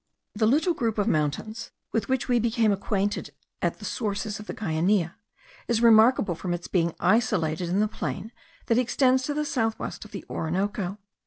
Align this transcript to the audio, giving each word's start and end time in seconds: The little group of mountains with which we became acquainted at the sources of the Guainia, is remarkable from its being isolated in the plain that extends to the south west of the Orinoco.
The 0.33 0.47
little 0.47 0.73
group 0.73 0.97
of 0.97 1.07
mountains 1.07 1.69
with 1.91 2.09
which 2.09 2.27
we 2.27 2.39
became 2.39 2.71
acquainted 2.71 3.29
at 3.61 3.77
the 3.77 3.85
sources 3.85 4.39
of 4.39 4.47
the 4.47 4.53
Guainia, 4.55 5.13
is 5.67 5.83
remarkable 5.83 6.33
from 6.33 6.55
its 6.55 6.67
being 6.67 6.95
isolated 6.99 7.69
in 7.69 7.81
the 7.81 7.87
plain 7.87 8.31
that 8.65 8.79
extends 8.79 9.21
to 9.25 9.35
the 9.35 9.45
south 9.45 9.77
west 9.77 10.03
of 10.03 10.09
the 10.09 10.25
Orinoco. 10.27 10.97